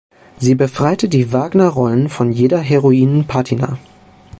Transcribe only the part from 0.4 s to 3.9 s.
„befreite die Wagner-Rollen von jeder Heroinen-Patina“.